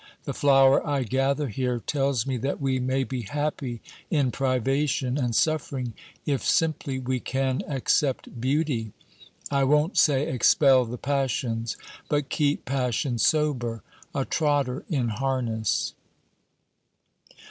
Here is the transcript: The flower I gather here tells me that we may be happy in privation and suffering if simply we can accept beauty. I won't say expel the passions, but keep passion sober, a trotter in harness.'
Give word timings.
The 0.23 0.33
flower 0.33 0.81
I 0.83 1.03
gather 1.03 1.47
here 1.49 1.79
tells 1.79 2.25
me 2.25 2.37
that 2.37 2.59
we 2.59 2.79
may 2.79 3.03
be 3.03 3.21
happy 3.21 3.83
in 4.09 4.31
privation 4.31 5.15
and 5.19 5.35
suffering 5.35 5.93
if 6.25 6.41
simply 6.43 6.97
we 6.97 7.19
can 7.19 7.61
accept 7.67 8.41
beauty. 8.41 8.93
I 9.51 9.63
won't 9.63 9.99
say 9.99 10.25
expel 10.25 10.85
the 10.85 10.97
passions, 10.97 11.77
but 12.09 12.29
keep 12.29 12.65
passion 12.65 13.19
sober, 13.19 13.83
a 14.15 14.25
trotter 14.25 14.83
in 14.89 15.09
harness.' 15.09 15.93